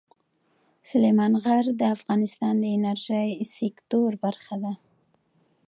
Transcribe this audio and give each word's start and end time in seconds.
سلیمان 0.89 1.33
غر 1.43 1.65
د 1.79 1.81
افغانستان 1.95 2.53
د 2.59 2.65
انرژۍ 2.77 3.29
سکتور 3.57 4.11
برخه 4.23 4.55
ده. 4.63 4.73